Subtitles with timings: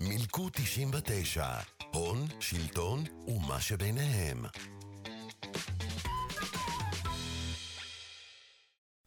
[0.00, 1.46] מילקו 99,
[1.94, 4.44] הון, שלטון ומה שביניהם.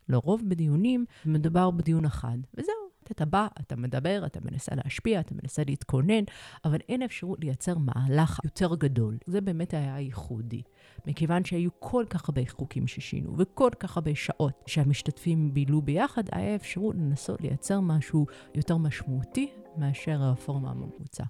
[0.10, 2.81] לרוב בדיונים מדובר בדיון אחד, וזהו.
[3.12, 6.24] אתה בא, אתה מדבר, אתה מנסה להשפיע, אתה מנסה להתכונן,
[6.66, 9.18] אבל אין אפשרות לייצר מהלך יותר גדול.
[9.26, 10.62] זה באמת היה ייחודי.
[11.06, 16.56] מכיוון שהיו כל כך הרבה חוקים ששינו, וכל כך הרבה שעות שהמשתתפים בילו ביחד, היה
[16.56, 21.24] אפשרות לנסות לייצר משהו יותר משמעותי מאשר הרפורמה הממוצע.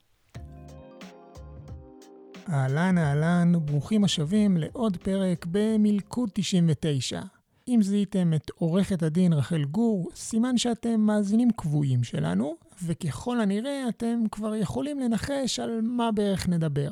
[2.50, 7.22] אהלן, אהלן, ברוכים השבים לעוד פרק במלכוד 99.
[7.68, 14.24] אם זיהיתם את עורכת הדין רחל גור, סימן שאתם מאזינים קבועים שלנו, וככל הנראה אתם
[14.32, 16.90] כבר יכולים לנחש על מה בערך נדבר.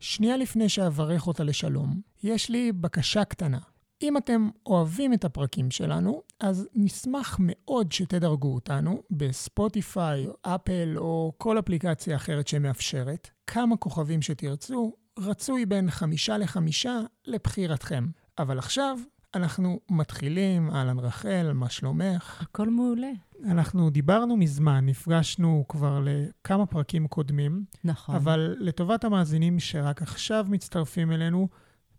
[0.00, 3.58] שנייה לפני שאברך אותה לשלום, יש לי בקשה קטנה.
[4.02, 11.58] אם אתם אוהבים את הפרקים שלנו, אז נשמח מאוד שתדרגו אותנו בספוטיפיי, אפל או כל
[11.58, 13.30] אפליקציה אחרת שמאפשרת.
[13.46, 18.06] כמה כוכבים שתרצו, רצוי בין חמישה לחמישה לבחירתכם.
[18.38, 18.98] אבל עכשיו,
[19.34, 22.42] אנחנו מתחילים, אהלן רחל, מה שלומך?
[22.42, 23.10] הכל מעולה.
[23.44, 27.64] אנחנו דיברנו מזמן, נפגשנו כבר לכמה פרקים קודמים.
[27.84, 28.14] נכון.
[28.14, 31.48] אבל לטובת המאזינים שרק עכשיו מצטרפים אלינו,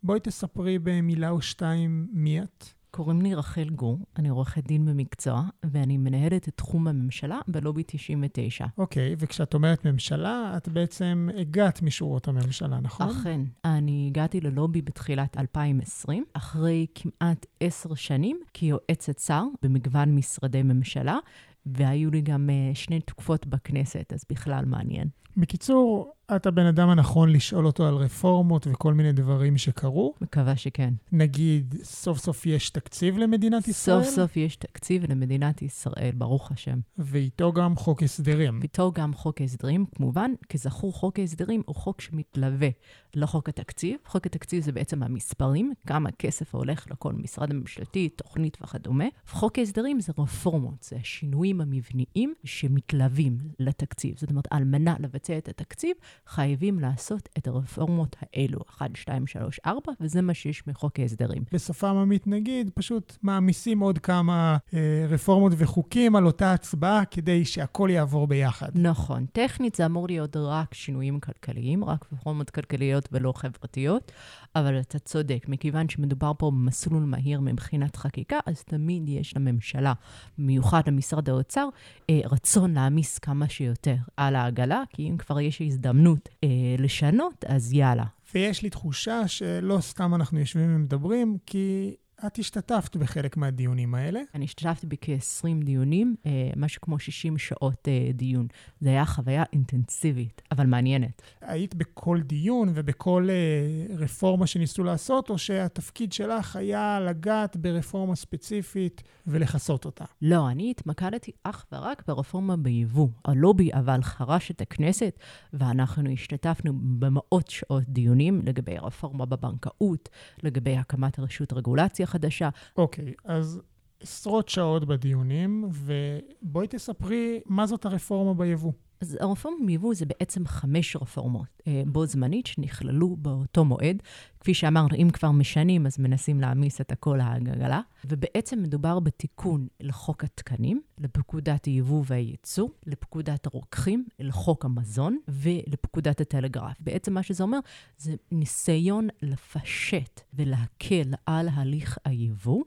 [0.03, 2.65] בואי תספרי במילה או שתיים מי את.
[2.91, 8.65] קוראים לי רחל גור, אני עורכת דין במקצוע, ואני מנהלת את תחום הממשלה בלובי 99.
[8.77, 13.09] אוקיי, וכשאת אומרת ממשלה, את בעצם הגעת משורות הממשלה, נכון?
[13.09, 13.41] אכן.
[13.65, 21.17] אני הגעתי ללובי בתחילת 2020, אחרי כמעט עשר שנים כיועצת שר במגוון משרדי ממשלה,
[21.65, 25.07] והיו לי גם uh, שני תקופות בכנסת, אז בכלל מעניין.
[25.37, 30.13] בקיצור, את הבן אדם הנכון לשאול אותו על רפורמות וכל מיני דברים שקרו.
[30.21, 30.93] מקווה שכן.
[31.11, 34.03] נגיד, סוף סוף יש תקציב למדינת ישראל?
[34.03, 36.79] סוף סוף יש תקציב למדינת ישראל, ברוך השם.
[36.97, 38.59] ואיתו גם חוק הסדרים.
[38.59, 42.69] ואיתו גם חוק הסדרים, כמובן, כזכור, חוק ההסדרים הוא חוק שמתלווה
[43.15, 43.97] לחוק התקציב.
[44.05, 49.05] חוק התקציב זה בעצם המספרים, כמה כסף הולך לכל משרד ממשלתי, תוכנית וכדומה.
[49.27, 54.17] חוק ההסדרים זה רפורמות, זה השינויים המבניים שמתלווים לתקציב.
[54.17, 55.95] זאת אומרת, על מנת לבצע את התקציב,
[56.27, 61.43] חייבים לעשות את הרפורמות האלו, 1, 2, 3, 4, וזה מה שיש מחוק ההסדרים.
[61.53, 67.89] בשפה עממית נגיד, פשוט מעמיסים עוד כמה אה, רפורמות וחוקים על אותה הצבעה כדי שהכל
[67.91, 68.69] יעבור ביחד.
[68.75, 69.25] נכון.
[69.31, 74.11] טכנית זה אמור להיות רק שינויים כלכליים, רק רפורמות כלכליות ולא חברתיות,
[74.55, 79.93] אבל אתה צודק, מכיוון שמדובר פה במסלול מהיר מבחינת חקיקה, אז תמיד יש לממשלה,
[80.37, 81.67] במיוחד למשרד האוצר,
[82.09, 87.73] אה, רצון להעמיס כמה שיותר על העגלה, כי אם כבר יש הזדמנות אה, לשנות, אז
[87.73, 88.05] יאללה.
[88.33, 91.95] ויש לי תחושה שלא סתם אנחנו יושבים ומדברים, כי
[92.27, 94.21] את השתתפת בחלק מהדיונים האלה.
[94.35, 98.47] אני השתתפתי בכ-20 דיונים, אה, משהו כמו 60 שעות אה, דיון.
[98.81, 101.21] זו הייתה חוויה אינטנסיבית, אבל מעניינת.
[101.41, 109.03] היית בכל דיון ובכל אה, רפורמה שניסו לעשות, או שהתפקיד שלך היה לגעת ברפורמה ספציפית
[109.27, 110.05] ולכסות אותה?
[110.21, 113.07] לא, אני התמקדתי אך ורק ברפורמה ביבוא.
[113.25, 115.19] הלובי אבל חרש את הכנסת,
[115.53, 120.09] ואנחנו השתתפנו במאות שעות דיונים לגבי הרפורמה בבנקאות,
[120.43, 122.49] לגבי הקמת רשות רגולציה חדשה.
[122.77, 123.61] אוקיי, אז
[123.99, 128.71] עשרות שעות בדיונים, ובואי תספרי מה זאת הרפורמה ביבוא.
[129.01, 134.03] אז הרפורמה ביבוא זה בעצם חמש רפורמות אה, בו זמנית שנכללו באותו מועד.
[134.39, 137.81] כפי שאמרנו, אם כבר משנים, אז מנסים להעמיס את הכל העגלה.
[138.05, 146.77] ובעצם מדובר בתיקון לחוק התקנים, לפקודת היבוא והייצוא, לפקודת הרוקחים, לחוק המזון ולפקודת הטלגרף.
[146.79, 147.59] בעצם מה שזה אומר,
[147.97, 152.63] זה ניסיון לפשט ולהקל על הליך היבוא,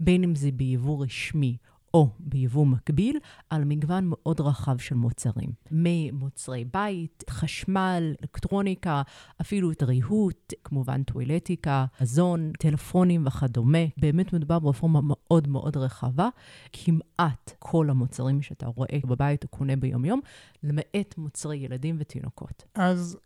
[0.00, 1.56] בין אם זה ביבוא רשמי
[1.94, 3.18] או ביבוא מקביל
[3.50, 5.52] על מגוון מאוד רחב של מוצרים.
[5.70, 9.02] ממוצרי בית, חשמל, אלקטרוניקה,
[9.40, 13.78] אפילו את ריהוט, כמובן טואלטיקה, מזון, טלפונים וכדומה.
[13.96, 16.28] באמת מדובר ברפורמה מאוד מאוד רחבה.
[16.72, 20.20] כמעט כל המוצרים שאתה רואה בבית או קונה ביומיום,
[20.62, 22.64] למעט מוצרי ילדים ותינוקות.
[22.74, 23.18] אז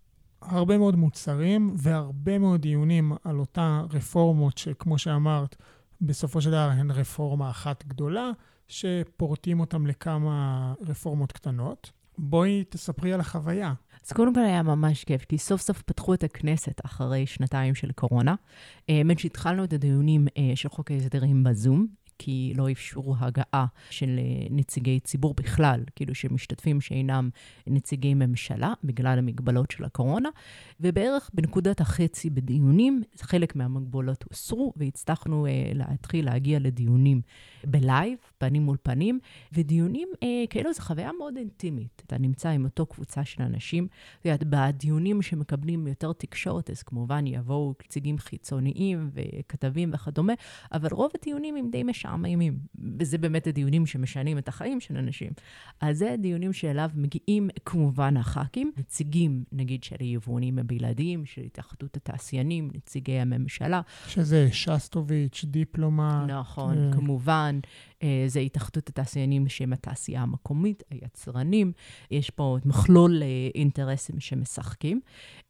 [0.42, 5.56] הרבה מאוד מוצרים והרבה מאוד דיונים על אותה רפורמות שכמו שאמרת,
[6.00, 8.30] בסופו של דבר הן רפורמה אחת גדולה.
[8.68, 11.92] שפורטים אותם לכמה רפורמות קטנות.
[12.18, 13.74] בואי תספרי על החוויה.
[14.06, 17.92] אז קודם כל היה ממש כיף, כי סוף סוף פתחו את הכנסת אחרי שנתיים של
[17.92, 18.34] קורונה.
[18.88, 21.86] האמת שהתחלנו את הדיונים אה, של חוק ההסדרים בזום,
[22.18, 27.30] כי לא אפשרו הגעה של אה, נציגי ציבור בכלל, כאילו שמשתתפים שאינם
[27.66, 30.28] נציגי ממשלה, בגלל המגבלות של הקורונה,
[30.80, 37.20] ובערך בנקודת החצי בדיונים, חלק מהמגבלות הוסרו, והצלחנו uh, להתחיל להגיע לדיונים
[37.64, 39.18] בלייב, פנים מול פנים,
[39.52, 42.02] ודיונים אה, כאלו זו חוויה מאוד אינטימית.
[42.06, 43.88] אתה נמצא עם אותו קבוצה של אנשים,
[44.20, 50.32] את יודעת, בדיונים שמקבלים יותר תקשורת, אז כמובן יבואו נציגים חיצוניים וכתבים וכדומה,
[50.72, 52.58] אבל רוב הדיונים הם די משעממים,
[52.98, 55.30] וזה באמת הדיונים שמשנים את החיים של אנשים.
[55.80, 62.70] אז זה הדיונים שאליו מגיעים כמובן הח"כים, נציגים, נגיד, של היבואנים הבלעדיים, של התאחדות התעשיינים,
[62.74, 63.80] נציגי הממשלה.
[64.08, 66.30] שזה שסטוביץ', דיפלומט.
[66.30, 66.92] נכון, אה...
[66.92, 67.60] כמובן.
[68.02, 71.72] אה, זה התאחדות התעשיינים שהם התעשייה המקומית, היצרנים.
[72.10, 75.00] יש פה מכלול אה, אינטרסים שמשחקים.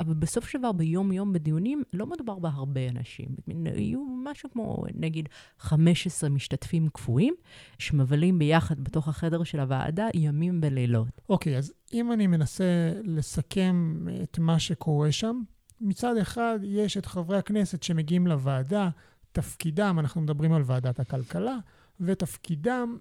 [0.00, 3.28] אבל בסוף של דבר, ביום-יום בדיונים, לא מדובר בהרבה אנשים.
[3.76, 5.28] יהיו משהו כמו, נגיד,
[5.58, 7.34] 15 משתתפים קפואים,
[7.78, 11.20] שמבלים ביחד בתוך החדר של הוועדה ימים ולילות.
[11.28, 15.42] אוקיי, okay, אז אם אני מנסה לסכם את מה שקורה שם,
[15.80, 18.88] מצד אחד, יש את חברי הכנסת שמגיעים לוועדה,
[19.32, 21.56] תפקידם, אנחנו מדברים על ועדת הכלכלה,
[22.00, 22.96] ותפקידם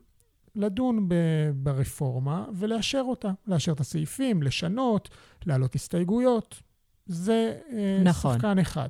[0.56, 5.10] לדון ב- ברפורמה ולאשר אותה, לאשר את הסעיפים, לשנות,
[5.46, 6.62] להעלות הסתייגויות.
[7.06, 8.36] זה אה, נכון.
[8.36, 8.90] שחקן אחד.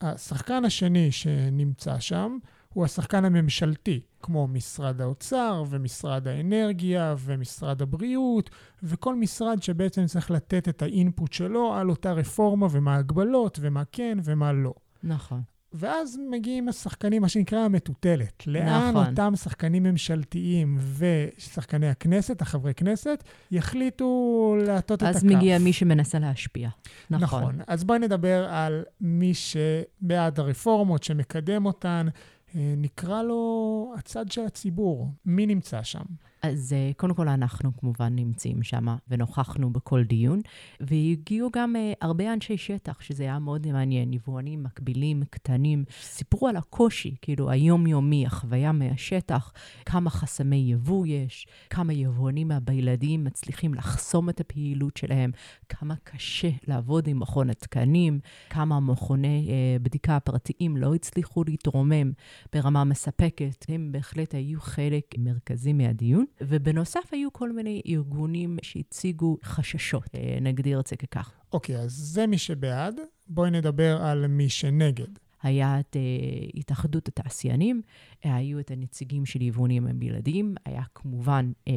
[0.00, 2.38] השחקן השני שנמצא שם
[2.74, 8.50] הוא השחקן הממשלתי, כמו משרד האוצר ומשרד האנרגיה ומשרד הבריאות,
[8.82, 14.18] וכל משרד שבעצם צריך לתת את האינפוט שלו על אותה רפורמה ומה ההגבלות ומה כן
[14.24, 14.74] ומה לא.
[15.02, 15.42] נכון.
[15.74, 18.46] ואז מגיעים השחקנים, מה שנקרא המטוטלת.
[18.46, 19.06] לאן נכון.
[19.06, 25.16] אותם שחקנים ממשלתיים ושחקני הכנסת, החברי כנסת, יחליטו להטות את הכף.
[25.16, 26.68] אז מגיע מי שמנסה להשפיע.
[27.10, 27.42] נכון.
[27.42, 27.60] נכון.
[27.66, 32.06] אז בואי נדבר על מי שבעד הרפורמות, שמקדם אותן.
[32.54, 35.08] אה, נקרא לו הצד של הציבור.
[35.26, 36.02] מי נמצא שם?
[36.42, 40.40] אז אה, קודם כל, אנחנו כמובן נמצאים שם ונוכחנו בכל דיון,
[40.80, 46.56] והגיעו גם uh, הרבה אנשי שטח, שזה היה מאוד מעניין, יבואנים מקבילים, קטנים, סיפרו על
[46.56, 49.52] הקושי, כאילו, היומיומי, החוויה מהשטח,
[49.86, 55.30] כמה חסמי יבוא יש, כמה יבואנים מהבילדים מצליחים לחסום את הפעילות שלהם,
[55.68, 62.12] כמה קשה לעבוד עם מכון התקנים, כמה מכוני uh, בדיקה הפרטיים לא הצליחו להתרומם
[62.52, 63.66] ברמה מספקת.
[63.68, 66.24] הם בהחלט היו חלק מרכזי מהדיון.
[66.40, 71.32] ובנוסף היו כל מיני ארגונים שהציגו חששות, אה, נגדיר את זה ככך.
[71.52, 73.00] אוקיי, אז זה מי שבעד.
[73.26, 75.18] בואי נדבר על מי שנגד.
[75.42, 77.82] היה את uh, התאחדות התעשיינים,
[78.22, 81.70] היו את הנציגים של יבואנים הבלעדיים, היה כמובן uh,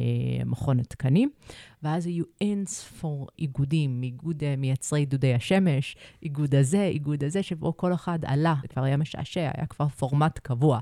[0.44, 1.30] מכון התקנים,
[1.82, 7.76] ואז היו אין ספור איגודים, איגוד uh, מייצרי דודי השמש, איגוד הזה, איגוד הזה, שבו
[7.76, 10.80] כל אחד עלה, זה כבר היה משעשע, היה כבר פורמט קבוע,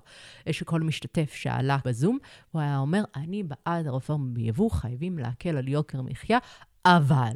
[0.51, 2.19] שכל משתתף שעלה בזום,
[2.53, 6.39] הוא היה אומר, אני בעד הרפורמה ביבוא, חייבים להקל על יוקר מחיה,
[6.87, 7.33] אבל...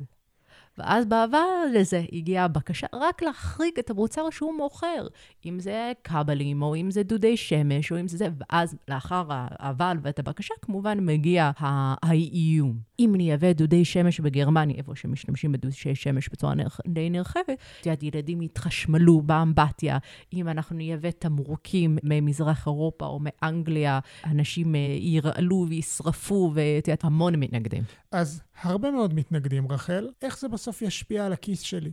[0.79, 5.07] ואז בעבר לזה הגיעה הבקשה רק להחריג את המוצר שהוא מוכר,
[5.47, 9.97] אם זה כבלים, או אם זה דודי שמש, או אם זה זה, ואז לאחר האבל
[10.03, 12.79] ואת הבקשה, כמובן מגיע האיום.
[13.01, 16.55] אם נייבא דודי שמש בגרמניה, איפה שמשתמשים בדודי שמש בצורה
[16.89, 19.99] די נרחבת, את יודעת, ילדים יתחשמלו באמבטיה.
[20.33, 27.37] אם אנחנו נייבא תמרוקים ממזרח אירופה או מאנגליה, אנשים אה, ירעלו וישרפו, ואת יודעת, המון
[27.37, 27.83] מתנגדים.
[28.13, 30.09] אז הרבה מאוד מתנגדים, רחל.
[30.23, 31.91] איך זה בסוף ישפיע על הכיס שלי?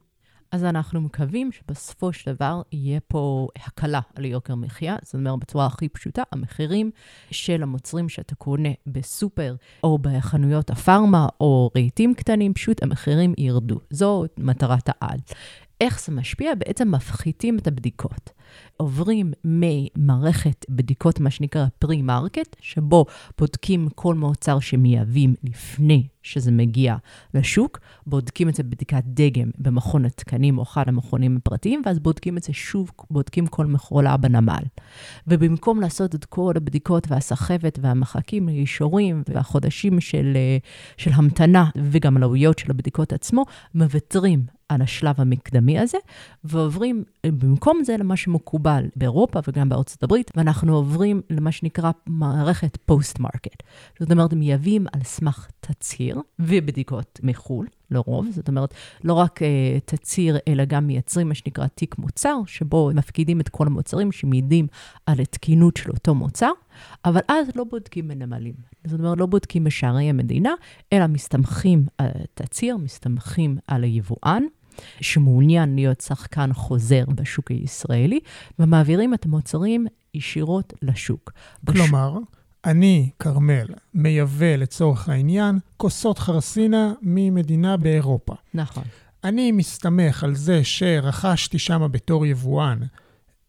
[0.51, 4.95] אז אנחנו מקווים שבסופו של דבר יהיה פה הקלה על יוקר מחיה.
[5.04, 6.92] זאת אומרת, בצורה הכי פשוטה, המחירים
[7.31, 13.79] של המוצרים שאתה קונה בסופר או בחנויות הפארמה או רהיטים קטנים, פשוט המחירים ירדו.
[13.89, 15.20] זו מטרת העל.
[15.82, 16.55] איך זה משפיע?
[16.55, 18.29] בעצם מפחיתים את הבדיקות.
[18.77, 23.05] עוברים ממערכת בדיקות, מה שנקרא pre-market, שבו
[23.38, 26.96] בודקים כל מוצר שמייבאים לפני שזה מגיע
[27.34, 32.44] לשוק, בודקים את זה בבדיקת דגם במכון התקנים או אחד המכונים הפרטיים, ואז בודקים את
[32.44, 34.63] זה שוב, בודקים כל מכולה בנמל.
[35.27, 40.38] ובמקום לעשות את כל הבדיקות והסחבת והמחכים לאישורים והחודשים של,
[40.98, 45.98] של המתנה וגם עלויות של הבדיקות עצמו, מוותרים על השלב המקדמי הזה,
[46.43, 53.63] ועוברים במקום זה למה שמקובל באירופה וגם בארצות הברית, ואנחנו עוברים למה שנקרא מערכת post-market.
[54.00, 58.74] זאת אומרת, מייבאים על סמך תצהיר ובדיקות מחו"ל, לרוב, זאת אומרת,
[59.04, 59.46] לא רק uh,
[59.86, 64.68] תצהיר, אלא גם מייצרים מה שנקרא תיק מוצר, שבו מפקידים את כל המוצרים שמעידים
[65.06, 66.51] על התקינות של אותו מוצר,
[67.06, 68.54] אבל אז לא בודקים בנמלים.
[68.88, 70.54] זאת אומרת, לא בודקים בשערי המדינה,
[70.94, 74.44] אלא מסתמכים על התצהיר, מסתמכים על היבואן.
[75.01, 78.20] שמעוניין להיות שחקן חוזר בשוק הישראלי,
[78.60, 81.32] ומעבירים את המוצרים ישירות לשוק.
[81.68, 82.45] כלומר, בש...
[82.65, 88.34] אני, כרמל, מייבא לצורך העניין כוסות חרסינה ממדינה באירופה.
[88.53, 88.84] נכון.
[89.24, 92.79] אני מסתמך על זה שרכשתי שם בתור יבואן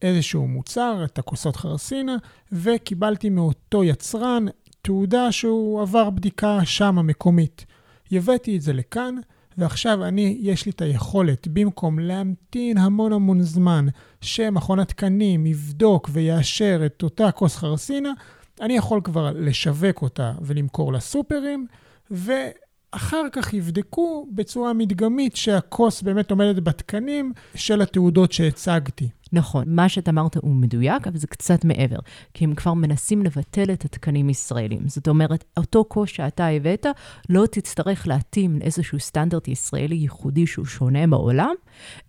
[0.03, 2.17] איזשהו מוצר, את הכוסות חרסינה,
[2.53, 4.45] וקיבלתי מאותו יצרן
[4.83, 7.67] תעודה שהוא עבר בדיקה שם המקומית.
[8.13, 9.15] הבאתי את זה לכאן,
[9.59, 13.87] ועכשיו אני, יש לי את היכולת, במקום להמתין המון המון זמן
[14.21, 18.13] שמכון התקנים יבדוק ויאשר את אותה כוס חרסינה,
[18.61, 21.67] אני יכול כבר לשווק אותה ולמכור לסופרים,
[22.11, 29.09] ואחר כך יבדקו בצורה מדגמית שהכוס באמת עומדת בתקנים של התעודות שהצגתי.
[29.33, 31.97] נכון, מה שאתה אמרת הוא מדויק, אבל זה קצת מעבר,
[32.35, 34.89] כי הם כבר מנסים לבטל את התקנים ישראלים.
[34.89, 36.87] זאת אומרת, אותו קוש שאתה הבאת,
[37.29, 41.55] לא תצטרך להתאים לאיזשהו סטנדרט ישראלי ייחודי שהוא שונה בעולם,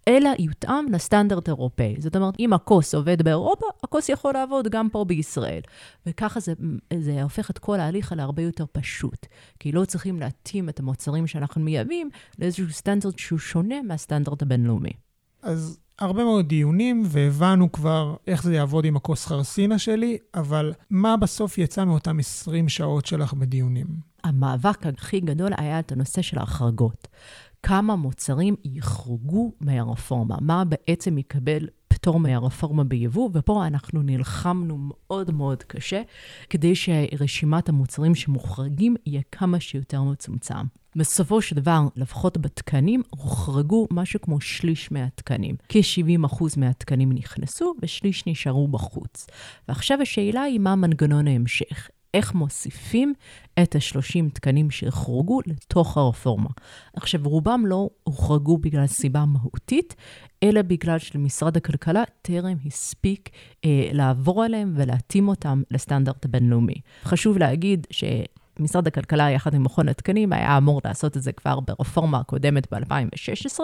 [0.08, 1.96] אלא יותאם לסטנדרט אירופאי.
[2.00, 5.62] זאת אומרת, אם הכוס עובד באירופה, הכוס יכול לעבוד גם פה בישראל.
[6.06, 6.54] וככה זה,
[7.00, 9.26] זה הופך את כל ההליך להרבה יותר פשוט,
[9.60, 12.10] כי לא צריכים להתאים את המוצרים שאנחנו מייבאים
[12.40, 14.92] לאיזשהו סטנדרט שהוא שונה מהסטנדרט הבינלאומי.
[15.42, 21.18] אז הרבה מאוד דיונים, והבנו כבר איך זה יעבוד עם הכוס חרסינה שלי, אבל מה
[21.18, 23.88] בסוף יצא מאותם 20 שעות שלך בדיונים?
[24.24, 27.08] המאבק הכי גדול היה את הנושא של ההחרגות.
[27.64, 35.64] כמה מוצרים יחרגו מהרפורמה, מה בעצם יקבל פטור מהרפורמה ביבוא, ופה אנחנו נלחמנו מאוד מאוד
[35.64, 36.02] קשה
[36.50, 40.66] כדי שרשימת המוצרים שמוחרגים יהיה כמה שיותר מצומצם.
[40.96, 45.56] בסופו של דבר, לפחות בתקנים, הוחרגו משהו כמו שליש מהתקנים.
[45.70, 49.28] כ-70% מהתקנים נכנסו ושליש נשארו בחוץ.
[49.68, 51.90] ועכשיו השאלה היא מה מנגנון ההמשך.
[52.14, 53.14] איך מוסיפים
[53.64, 56.50] את ה-30 תקנים שהוחרגו לתוך הרפורמה.
[56.94, 59.96] עכשיו, רובם לא הוחרגו בגלל סיבה מהותית,
[60.44, 63.30] אלא בגלל שלמשרד הכלכלה טרם הספיק
[63.66, 66.82] אה, לעבור עליהם ולהתאים אותם לסטנדרט הבינלאומי.
[67.04, 68.04] חשוב להגיד ש...
[68.60, 73.60] משרד הכלכלה, יחד עם מכון התקנים, היה אמור לעשות את זה כבר ברפורמה הקודמת ב-2016,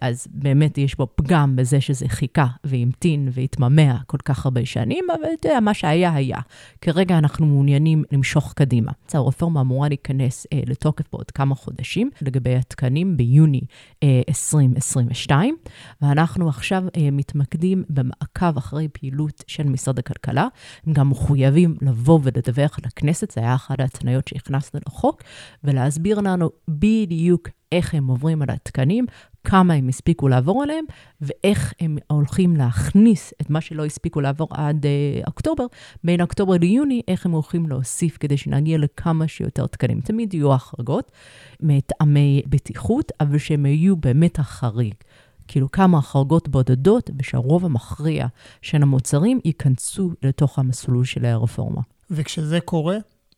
[0.00, 5.28] אז באמת יש בו פגם בזה שזה חיכה והמתין והתממע כל כך הרבה שנים, אבל
[5.40, 6.38] אתה יודע, מה שהיה, היה.
[6.80, 8.92] כרגע אנחנו מעוניינים למשוך קדימה.
[9.08, 13.60] אז הרפורמה אמורה להיכנס אה, לתוקף בעוד כמה חודשים, לגבי התקנים ביוני
[14.02, 15.56] אה, 2022,
[16.02, 20.46] ואנחנו עכשיו אה, מתמקדים במעקב אחרי פעילות של משרד הכלכלה.
[20.86, 25.22] הם גם מחויבים לבוא ולדווח לכנסת, זה היה אחת ההתניות התוכניות שהכנסנו לחוק,
[25.64, 29.06] ולהסביר לנו בדיוק איך הם עוברים על התקנים,
[29.44, 30.84] כמה הם הספיקו לעבור עליהם,
[31.20, 35.66] ואיך הם הולכים להכניס את מה שלא הספיקו לעבור עד uh, אוקטובר,
[36.04, 40.00] בין אוקטובר ליוני, איך הם הולכים להוסיף כדי שנגיע לכמה שיותר תקנים.
[40.00, 41.12] תמיד יהיו החרגות
[41.60, 44.94] מטעמי בטיחות, אבל שהם יהיו באמת החריג.
[45.48, 48.26] כאילו כמה החרגות בודדות, ושהרוב המכריע
[48.62, 51.80] של המוצרים ייכנסו לתוך המסלול של הרפורמה.
[52.10, 52.96] וכשזה קורה,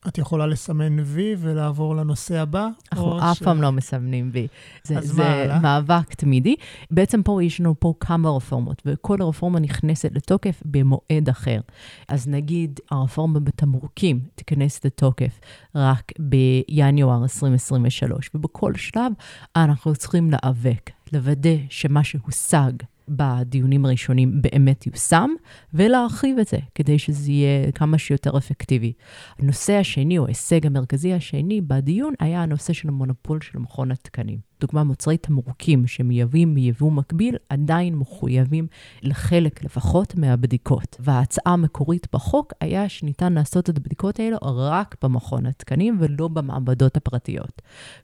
[0.08, 2.68] את יכולה לסמן וי ולעבור לנושא הבא?
[2.92, 3.42] אנחנו אף ש...
[3.42, 4.46] פעם לא מסמנים וי.
[4.84, 6.56] זה, זה מאבק תמידי.
[6.90, 11.60] בעצם פה יש לנו פה כמה רפורמות, וכל הרפורמה נכנסת לתוקף במועד אחר.
[12.08, 15.40] אז נגיד הרפורמה בתמרוקים תיכנס לתוקף
[15.74, 19.12] רק בינואר 2023, ובכל שלב
[19.56, 22.72] אנחנו צריכים להיאבק, לוודא שמה שהושג
[23.08, 25.30] בדיונים הראשונים באמת יושם,
[25.74, 28.92] ולהרחיב את זה כדי שזה יהיה כמה שיותר אפקטיבי.
[29.38, 34.38] הנושא השני, או ההישג המרכזי השני בדיון, היה הנושא של המונופול של מכון התקנים.
[34.66, 38.66] דוגמה, מוצרי תמרוקים שמייבאים מיבוא מקביל, עדיין מחויבים
[39.02, 40.96] לחלק לפחות מהבדיקות.
[41.00, 47.62] וההצעה המקורית בחוק היה שניתן לעשות את הבדיקות האלו רק במכון התקנים ולא במעבדות הפרטיות.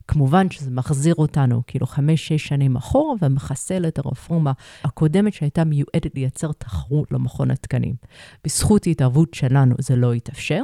[0.08, 4.52] כמובן שזה מחזיר אותנו כאילו חמש-שש שנים אחורה ומחסל את הרפורמה
[4.84, 7.94] הקודמת שהייתה מיועדת לייצר תחרות למכון התקנים.
[8.44, 10.62] בזכות התערבות שלנו זה לא התאפשר.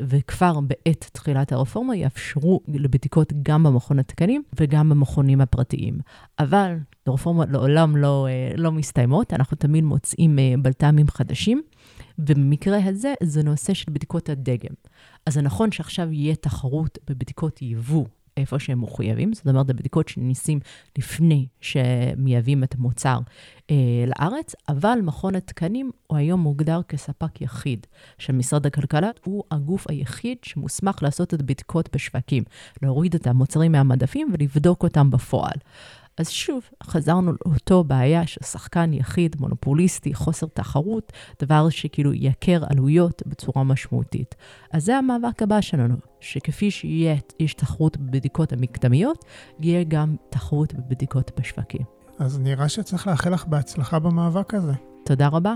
[0.00, 5.98] וכבר בעת תחילת הרפורמה יאפשרו לבדיקות גם במכון התקנים וגם במכונים הפרטיים.
[6.38, 11.62] אבל הרפורמות לעולם לא, אה, לא מסתיימות, אנחנו תמיד מוצאים אה, בלת"מים חדשים,
[12.18, 14.74] ובמקרה הזה זה נושא של בדיקות הדגם.
[15.26, 18.04] אז זה נכון שעכשיו יהיה תחרות בבדיקות יבוא
[18.36, 20.60] איפה שהם מחויבים, זאת אומרת, הבדיקות שניסים
[20.98, 23.18] לפני שמייבאים את המוצר
[23.70, 27.86] אה, לארץ, אבל מכון התקנים הוא היום מוגדר כספק יחיד
[28.18, 32.42] של משרד הכלכלה, הוא הגוף היחיד שמוסמך לעשות את הבדיקות בשווקים,
[32.82, 35.56] להוריד את המוצרים מהמדפים ולבדוק אותם בפועל.
[36.18, 43.22] אז שוב, חזרנו לאותו בעיה של שחקן יחיד, מונופוליסטי, חוסר תחרות, דבר שכאילו ייקר עלויות
[43.26, 44.34] בצורה משמעותית.
[44.72, 49.24] אז זה המאבק הבא שלנו, שכפי שיש תחרות בבדיקות המקדמיות,
[49.60, 51.82] יהיה גם תחרות בבדיקות בשווקים.
[52.18, 54.72] אז נראה שצריך לאחל לך בהצלחה במאבק הזה.
[55.04, 55.54] תודה רבה.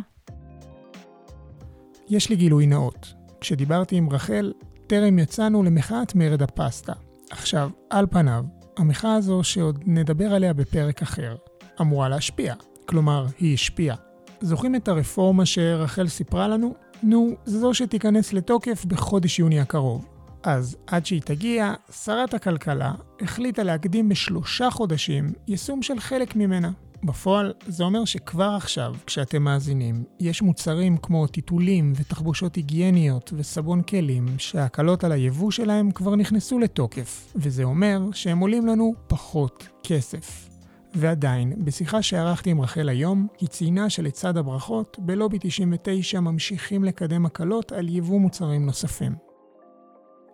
[2.09, 3.15] יש לי גילוי נאות.
[3.41, 4.53] כשדיברתי עם רחל,
[4.87, 6.93] טרם יצאנו למחאת מרד הפסטה.
[7.31, 8.45] עכשיו, על פניו,
[8.79, 11.37] המחאה הזו, שעוד נדבר עליה בפרק אחר,
[11.81, 12.55] אמורה להשפיע.
[12.87, 13.97] כלומר, היא השפיעה.
[14.41, 16.75] זוכרים את הרפורמה שרחל סיפרה לנו?
[17.03, 20.07] נו, זו שתיכנס לתוקף בחודש יוני הקרוב.
[20.43, 26.71] אז עד שהיא תגיע, שרת הכלכלה החליטה להקדים בשלושה חודשים יישום של חלק ממנה.
[27.05, 34.27] בפועל, זה אומר שכבר עכשיו, כשאתם מאזינים, יש מוצרים כמו טיטולים ותחבושות היגייניות וסבון כלים,
[34.39, 40.49] שההקלות על היבוא שלהם כבר נכנסו לתוקף, וזה אומר שהם עולים לנו פחות כסף.
[40.95, 47.73] ועדיין, בשיחה שערכתי עם רחל היום, היא ציינה שלצד הברכות, בלובי 99 ממשיכים לקדם הקלות
[47.73, 49.13] על יבוא מוצרים נוספים.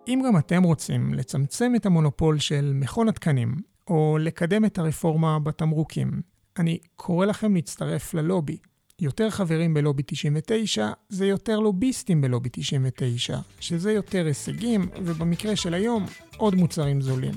[0.07, 3.55] אם גם אתם רוצים לצמצם את המונופול של מכון התקנים,
[3.87, 6.21] או לקדם את הרפורמה בתמרוקים,
[6.59, 8.57] אני קורא לכם להצטרף ללובי.
[9.01, 16.05] יותר חברים בלובי 99 זה יותר לוביסטים בלובי 99, שזה יותר הישגים, ובמקרה של היום,
[16.37, 17.33] עוד מוצרים זולים.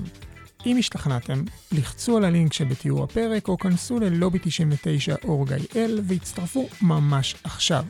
[0.65, 7.85] אם השתכנעתם, לחצו על הלינק שבתיאור הפרק או כנסו ללובי 99 אורג.איי.אל והצטרפו ממש עכשיו.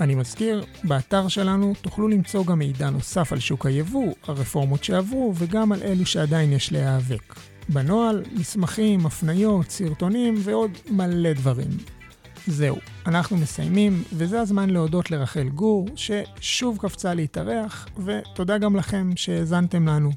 [0.00, 5.72] אני מזכיר, באתר שלנו תוכלו למצוא גם מידע נוסף על שוק היבוא, הרפורמות שעברו וגם
[5.72, 7.34] על אלו שעדיין יש להיאבק.
[7.68, 11.70] בנוהל, מסמכים, הפניות, סרטונים ועוד מלא דברים.
[12.46, 19.88] זהו, אנחנו מסיימים, וזה הזמן להודות לרחל גור, ששוב קפצה להתארח, ותודה גם לכם שהאזנתם
[19.88, 20.10] לנו.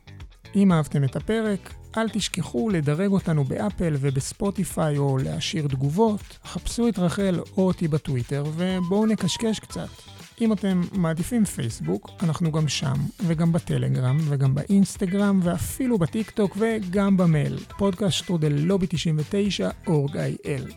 [0.55, 6.99] אם אהבתם את הפרק, אל תשכחו לדרג אותנו באפל ובספוטיפיי או להשאיר תגובות, חפשו את
[6.99, 10.16] רחל או אותי בטוויטר ובואו נקשקש קצת.
[10.41, 12.95] אם אתם מעדיפים פייסבוק, אנחנו גם שם,
[13.27, 20.71] וגם בטלגרם, וגם באינסטגרם, ואפילו בטיק טוק, וגם במייל, פודקאסט שטרודל לובי 99, org il.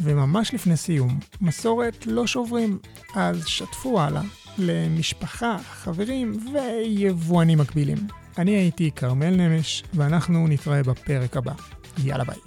[0.00, 2.78] וממש לפני סיום, מסורת לא שוברים,
[3.14, 4.22] אז שתפו הלאה
[4.58, 7.98] למשפחה, חברים ויבואנים מקבילים.
[8.38, 11.52] אני הייתי כרמל נמש, ואנחנו נתראה בפרק הבא.
[12.04, 12.38] יאללה ביי.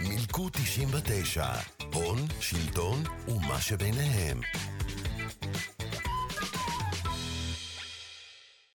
[0.00, 1.46] מילקו 99,
[1.92, 4.40] הון, שלטון ומה שביניהם.